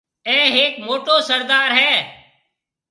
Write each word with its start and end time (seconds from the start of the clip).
اَي 0.29 0.39
هيڪ 0.55 0.73
موٽو 0.87 1.15
سردار 1.29 1.69
هيَ۔ 1.79 1.93